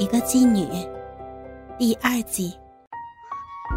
[0.00, 0.66] 一个妓女，
[1.78, 2.58] 第二集。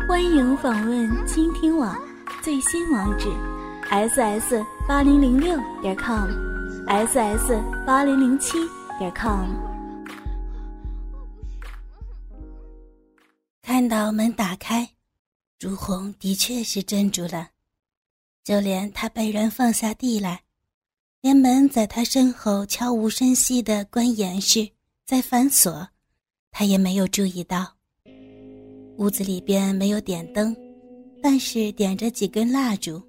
[0.07, 2.01] 欢迎访问倾听网
[2.41, 3.27] 最新网址
[3.91, 8.57] ：ss 八零零六点 com，ss 八零零七
[8.97, 9.49] 点 com。
[13.61, 14.89] 看到门打开，
[15.59, 17.49] 朱红的确是怔住了，
[18.45, 20.43] 就连他被人放下地来。
[21.19, 24.69] 连门在他身后悄无声息的关严实，
[25.05, 25.85] 在反锁，
[26.53, 27.67] 他也没有注意到。
[28.97, 30.55] 屋子里边没有点灯，
[31.21, 33.01] 但是点着几根蜡烛，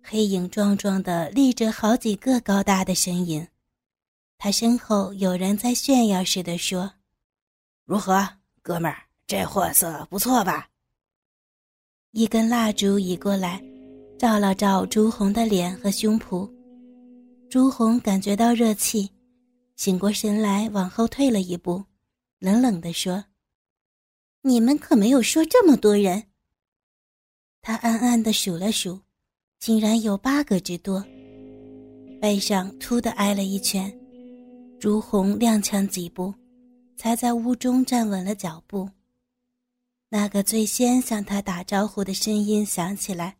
[0.00, 3.46] 黑影壮壮的立着好几个高大的身影。
[4.38, 6.90] 他身后有人在炫耀似的说
[7.84, 8.26] ：“如何，
[8.62, 10.68] 哥们儿，这货色不错吧？”
[12.12, 13.60] 一根蜡烛移过来，
[14.16, 16.48] 照了照朱红的脸和胸脯。
[17.50, 19.10] 朱红感觉到热气，
[19.74, 21.82] 醒过神来，往后退了一步，
[22.44, 23.24] 冷冷地说
[24.44, 26.24] ：“你们可没有说这么多人。”
[27.62, 29.00] 他暗暗地数了数，
[29.58, 31.02] 竟然有八个之多。
[32.20, 33.90] 背上突的挨了一拳，
[34.78, 36.34] 朱红踉跄几步，
[36.98, 38.90] 才在屋中站稳了脚步。
[40.10, 43.38] 那个最先向他打招呼的声音响起来，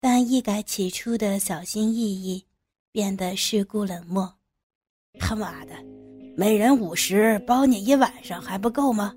[0.00, 2.44] 但一改起初的小心翼翼。
[2.90, 4.34] 变得世故冷漠，
[5.20, 5.76] 他妈的，
[6.36, 9.14] 每人五十，包你一晚上还不够吗？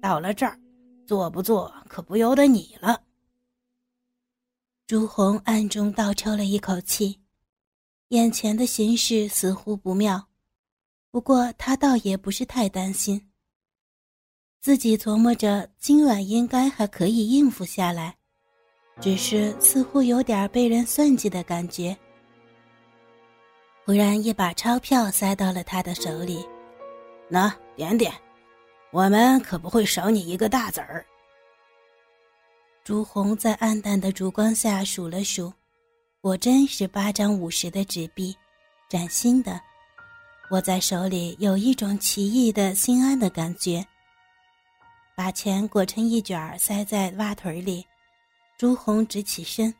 [0.00, 0.58] 到了这儿，
[1.06, 3.02] 做不做可不由得你了。
[4.86, 7.18] 朱红暗中倒抽了一口气，
[8.08, 10.28] 眼前的形势似乎不妙，
[11.10, 13.30] 不过他倒也不是太担心。
[14.60, 18.16] 自己琢磨着今晚应该还可以应付下来，
[19.00, 21.96] 只是似乎有点被人算计的感觉。
[23.86, 26.42] 忽然，一把钞票塞到了他的手里，
[27.28, 28.10] 那点点，
[28.90, 31.04] 我们可不会少你一个大子儿。
[32.82, 35.52] 朱红在暗淡的烛光下数了数，
[36.22, 38.34] 果真是八张五十的纸币，
[38.88, 39.60] 崭新的，
[40.50, 43.86] 握在手里有一种奇异的心安的感觉。
[45.14, 47.86] 把钱裹成一卷塞在袜腿里，
[48.56, 49.72] 朱红直起身，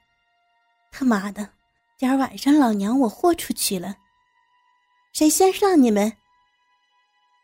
[0.93, 1.49] 他妈的！
[1.97, 3.95] 今儿晚上，老娘我豁出去了。
[5.13, 5.81] 谁先上？
[5.81, 6.13] 你们。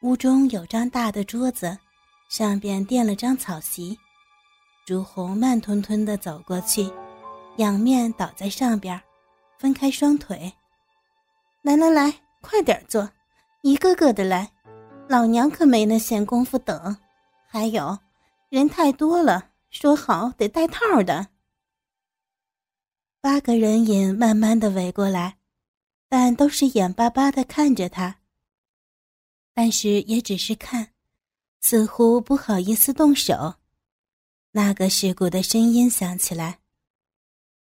[0.02, 1.78] 屋中有张大的桌子，
[2.28, 3.96] 上边垫了张草席。
[4.84, 6.90] 朱红慢吞吞的走过去，
[7.58, 9.00] 仰面倒在上边，
[9.56, 10.52] 分开双腿。
[11.62, 13.08] 来来来，快点坐，
[13.62, 14.50] 一个个的来，
[15.06, 16.96] 老娘可没那闲工夫等。
[17.46, 17.96] 还有，
[18.48, 21.28] 人太多了，说好得带套的。
[23.22, 25.36] 八个人影慢慢的围过来，
[26.08, 28.20] 但都是眼巴巴的看着他。
[29.52, 30.94] 但是也只是看，
[31.60, 33.56] 似乎不好意思动手。
[34.52, 36.60] 那个世故的声音响起来：“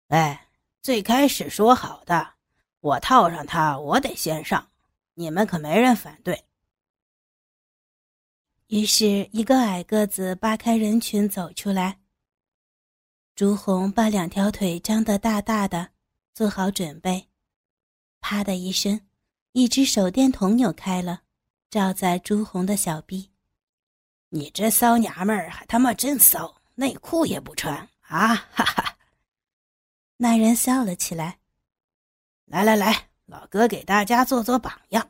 [0.09, 0.47] 哎，
[0.81, 2.33] 最开始说好的，
[2.79, 4.71] 我套上他，我得先上，
[5.13, 6.45] 你们可没人反对。”
[8.69, 11.99] 于是，一个矮个子扒开人群走出来。
[13.35, 15.89] 朱红把两条腿张得大大的，
[16.35, 17.29] 做好准备。
[18.21, 19.01] 啪的一声，
[19.53, 21.23] 一只手电筒扭开了，
[21.71, 23.31] 照在朱红的小臂。
[24.29, 28.35] 你这骚娘们儿还他妈真骚，内裤也不穿啊！
[28.35, 28.97] 哈哈。
[30.17, 31.39] 那人笑了起来。
[32.45, 35.09] 来来来，老哥给大家做做榜样。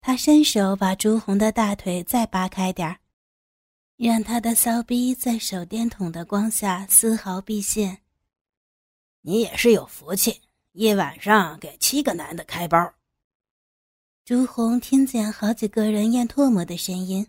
[0.00, 3.00] 他伸手把朱红的大腿再扒开点儿。
[3.96, 8.02] 让他的骚逼在手电筒的光下丝毫毕现。
[9.22, 10.42] 你也是有福气，
[10.72, 12.78] 一晚上给七个男的开包。
[14.24, 17.26] 朱红听见好几个人咽唾沫的声音，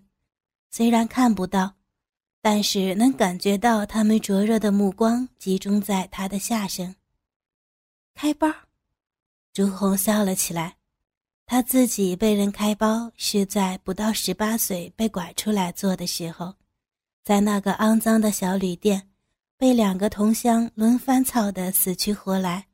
[0.70, 1.76] 虽然看不到，
[2.42, 6.96] 但是能感觉到他们灼热的目光集中在他的下身。
[8.14, 8.52] 开包，
[9.54, 10.77] 朱红笑了起来。
[11.50, 16.54] 他自己被人开包，是在不到十八岁被拐出来做的时候，
[17.24, 19.02] 在那个肮脏的小旅店，
[19.58, 22.66] 被两个同乡轮番操得死去活来，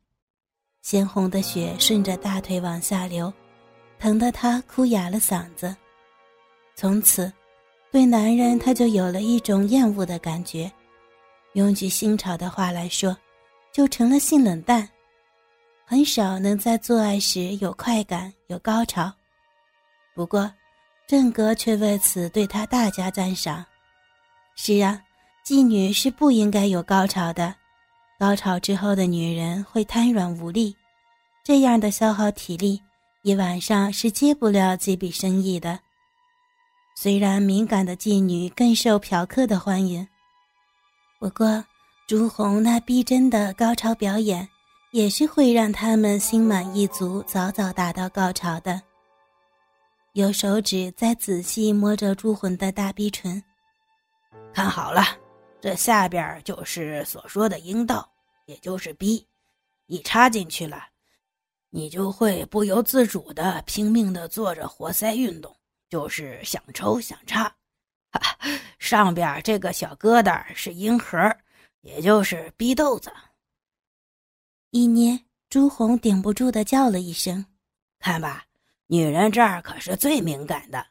[0.82, 3.32] 鲜红的血顺着大腿往下流，
[4.00, 5.74] 疼得他哭哑了嗓子。
[6.74, 7.32] 从此，
[7.92, 10.68] 对男人他就有了一种厌恶的感觉，
[11.52, 13.16] 用句新潮的话来说，
[13.72, 14.88] 就成了性冷淡。
[15.86, 19.12] 很少能在做爱时有快感、有高潮，
[20.14, 20.50] 不过，
[21.06, 23.64] 郑哥却为此对他大加赞赏。
[24.56, 25.02] 是啊，
[25.44, 27.54] 妓女是不应该有高潮的，
[28.18, 30.74] 高潮之后的女人会瘫软无力，
[31.44, 32.80] 这样的消耗体力，
[33.22, 35.78] 一晚上是接不了几笔生意的。
[36.96, 40.06] 虽然敏感的妓女更受嫖客的欢迎，
[41.18, 41.62] 不过
[42.06, 44.48] 朱红那逼真的高潮表演，
[44.94, 48.80] 也是会让他们心满意足，早早达到高潮的。
[50.12, 53.42] 有手指在仔细摸着朱魂的大逼唇，
[54.52, 55.02] 看好了，
[55.60, 58.08] 这下边就是所说的阴道，
[58.46, 59.26] 也就是逼，
[59.86, 60.84] 一插进去了，
[61.70, 65.52] 你就会不由自主的拼命的做着活塞运动。
[65.90, 67.52] 就是想抽想插，
[68.78, 71.36] 上边这个小疙瘩是阴核，
[71.80, 73.12] 也就是逼豆子。
[74.76, 77.46] 一捏，朱红顶不住的叫了一声
[78.00, 78.44] ：“看吧，
[78.88, 80.84] 女人这儿可是最敏感的，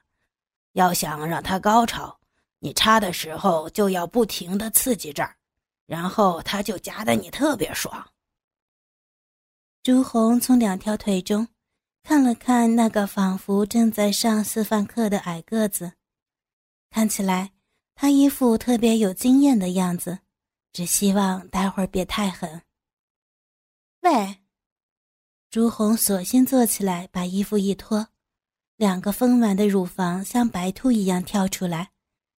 [0.71, 2.18] 要想让她高潮，
[2.59, 5.35] 你插的时候就要不停的刺激这儿，
[5.85, 8.09] 然后她就夹得你特别爽。”
[9.83, 11.45] 朱红从两条腿中。
[12.03, 15.94] 看了看那个仿佛正在上示范课的矮个子，
[16.89, 17.51] 看起来
[17.95, 20.19] 他一副特别有经验的样子，
[20.71, 22.62] 只希望待会儿别太狠。
[24.03, 24.35] 喂，
[25.50, 28.05] 朱红索性坐起来，把衣服一脱，
[28.75, 31.89] 两个丰满的乳房像白兔一样跳出来，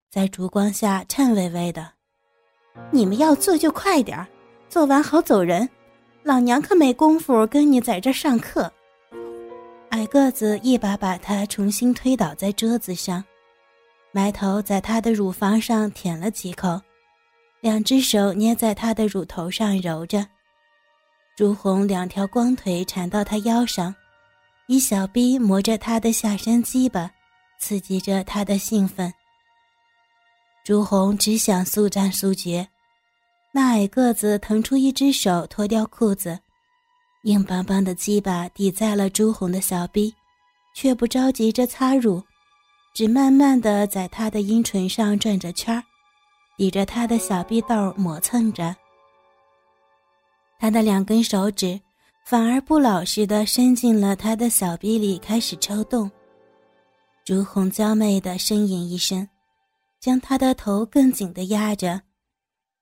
[0.08, 1.94] 在烛光下颤巍巍的。
[2.92, 4.28] 你们要做就快点儿，
[4.68, 5.68] 做完好走人，
[6.22, 8.72] 老娘可没工夫跟你在这上课。
[9.88, 13.24] 矮个子一把把他重新推倒在桌子上，
[14.12, 16.80] 埋头在他的乳房上舔了几口，
[17.60, 20.24] 两只手捏在他的乳头上揉着。
[21.36, 23.94] 朱红两条光腿缠到他腰上，
[24.68, 27.10] 一小臂磨着他的下身鸡巴，
[27.60, 29.12] 刺激着他的兴奋。
[30.64, 32.66] 朱红只想速战速决，
[33.52, 36.38] 那矮个子腾出一只手脱掉裤子。
[37.24, 40.14] 硬邦邦的鸡巴抵在了朱红的小臂，
[40.74, 42.22] 却不着急着插入，
[42.94, 45.84] 只慢慢的在他的阴唇上转着圈儿，
[46.56, 48.74] 抵着他的小臂豆磨蹭着。
[50.58, 51.80] 他的两根手指
[52.24, 56.10] 反而不老实的伸进了他的小臂里，开始抽动。
[57.24, 59.28] 朱红娇媚的呻吟一声，
[60.00, 62.00] 将他的头更紧的压着，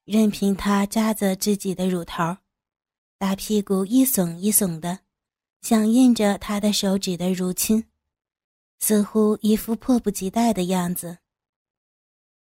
[0.05, 2.37] 任凭他扎着自己的乳头。
[3.19, 4.99] 大屁股一耸一耸的，
[5.63, 7.85] 响应着他的手指的入侵，
[8.79, 11.19] 似乎一副迫不及待的样子。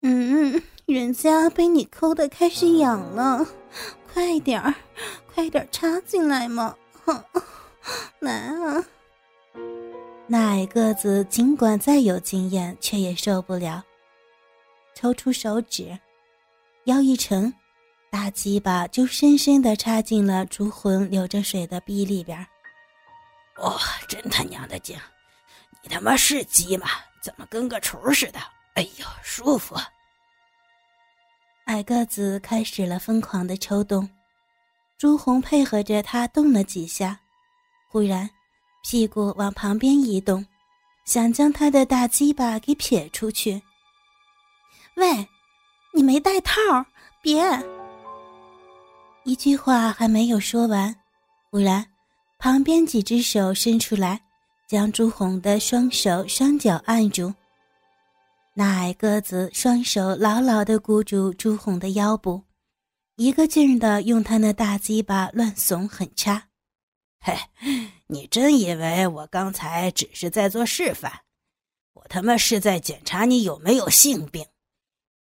[0.02, 3.46] 嗯，人家被你抠的开始痒了，
[4.14, 4.74] 快点儿，
[5.34, 6.76] 快点插进来嘛！
[7.04, 7.24] 哼
[8.20, 8.86] 来啊！
[10.28, 13.84] 那矮个子尽管再有经验，却也受不了，
[14.96, 15.98] 抽出手指，
[16.86, 17.54] 腰一沉。
[18.12, 22.38] 大鸡巴就深深地插进了朱红流着水的逼里边。
[23.58, 24.96] 哇，真他娘的精！
[25.82, 26.86] 你他妈是鸡吗？
[27.24, 28.40] 怎么跟个雏似的？
[28.76, 29.76] 哎呦，舒服！
[31.66, 34.10] 矮个子开始了疯狂的抽动，
[34.98, 37.20] 朱红配合着他动了几下，
[37.90, 38.30] 忽然
[38.84, 40.46] 屁股往旁边移动，
[41.06, 43.62] 想将他的大鸡巴给撇出去。
[44.96, 45.28] 喂，
[45.94, 46.62] 你没带套，
[47.22, 47.42] 别！
[49.24, 50.94] 一句话还没有说完，
[51.50, 51.86] 忽然，
[52.38, 54.22] 旁边几只手伸出来，
[54.68, 57.34] 将朱红的双手双脚按住。
[58.56, 62.44] 那矮个子双手牢牢地箍住朱红的腰部，
[63.16, 66.50] 一个劲儿地用他那大鸡巴乱耸狠插。
[67.20, 67.36] 嘿，
[68.06, 71.12] 你真以为我刚才只是在做示范？
[71.94, 74.46] 我他妈是在检查你有没有性病。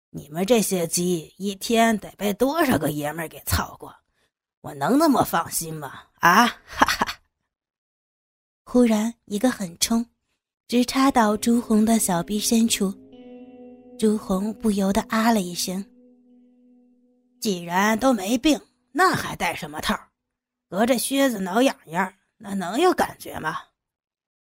[0.09, 3.95] 你们这些鸡一天得被多少个爷们儿给操过？
[4.59, 6.03] 我能那么放心吗？
[6.15, 7.19] 啊，哈哈！
[8.65, 10.05] 忽然一个狠冲，
[10.67, 12.93] 直插到朱红的小臂深处，
[14.01, 15.85] 朱红不由得啊了一声。
[17.39, 18.59] 既然都没病，
[18.91, 19.95] 那还带什么套？
[20.67, 23.59] 隔着靴子挠痒痒，那能有感觉吗？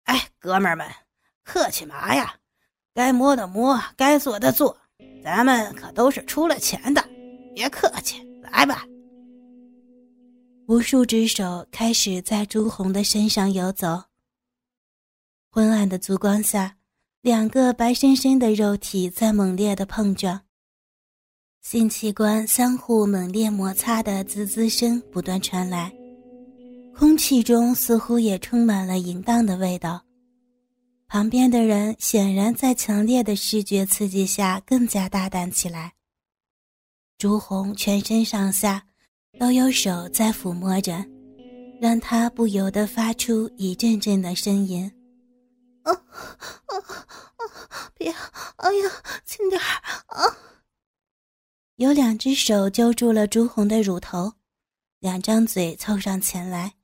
[0.03, 0.85] 哎，哥们儿们，
[1.45, 2.35] 客气嘛呀？
[2.93, 4.77] 该摸的摸，该做的做。
[5.23, 7.09] 咱们可都是出了钱的，
[7.55, 8.85] 别客气，来吧。
[10.67, 14.03] 无数只手开始在朱红的身上游走。
[15.53, 16.77] 昏暗的烛光下，
[17.27, 20.41] 两个白生生的肉体在猛烈的碰撞，
[21.61, 25.93] 性器官相互猛烈摩擦的滋滋声不断传来，
[26.95, 30.01] 空气中似乎也充满了淫荡的味道。
[31.09, 35.95] 旁边的人显然在强烈的视觉刺激下更加大胆起来。
[37.19, 38.81] 朱红全身上下
[39.37, 41.05] 都有手在抚摸着，
[41.81, 44.89] 让他不由得发出一阵阵的呻吟。
[45.93, 46.03] 啊
[46.67, 47.91] 啊啊！
[47.95, 48.11] 别
[48.57, 48.91] 哎呀，
[49.25, 49.65] 轻点儿
[50.07, 50.37] 啊！
[51.77, 54.33] 有两只手揪住了朱红的乳头，
[54.99, 56.75] 两张嘴凑上前来，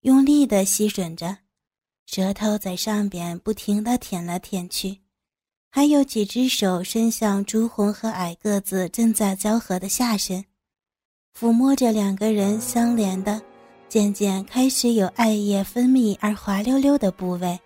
[0.00, 1.38] 用力的吸吮着，
[2.06, 5.02] 舌头在上边不停的舔来舔去。
[5.68, 10.44] 还有几只手伸向朱红和矮个子正在交合的下身，
[11.38, 13.42] 抚摸着两个人相连的、
[13.88, 17.60] 渐渐开始有艾叶分泌而滑溜溜的部位。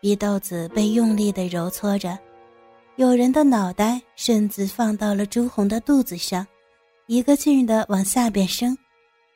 [0.00, 2.18] 逼豆子被用力的揉搓着，
[2.96, 6.46] 有人的脑袋甚至放到了朱红的肚子上，
[7.06, 8.76] 一个劲儿的往下边伸，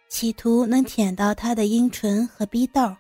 [0.09, 2.95] 企图能舔到他的阴唇和鼻窦，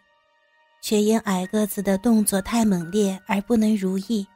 [0.80, 4.26] 却因矮个子的动作太猛烈而不能如意。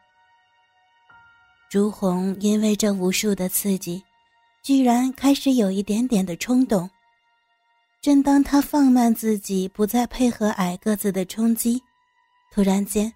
[1.68, 4.00] 朱红因为这无数的刺激，
[4.62, 6.88] 居然开始有一点点的冲动。
[8.00, 11.82] 正当他放慢自己，不再配合矮个子的冲击，
[12.56, 13.12] 突然间，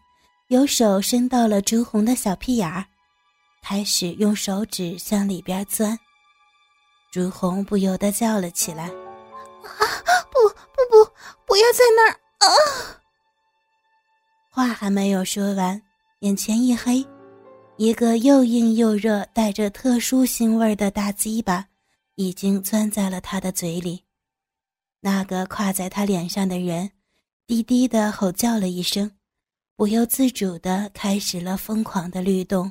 [0.49, 2.85] 有手伸到了朱红的小屁眼儿，
[3.63, 5.99] 开始用手指向里边钻。
[7.11, 8.85] 朱红不由得叫了起来
[9.65, 9.81] ：“啊，
[10.31, 11.13] 不不不，
[11.47, 13.01] 不要在那儿啊！”
[14.53, 15.81] 话还没有说完，
[16.19, 17.03] 眼前一黑。
[17.79, 21.65] 一个又硬又热、带着特殊腥味的大鸡巴，
[22.17, 24.05] 已经钻在了他的嘴里。
[25.01, 26.91] 那个跨在他脸上的人，
[27.47, 29.11] 低低的吼叫了一声，
[29.81, 32.71] 不由自主地开始了疯狂的律动。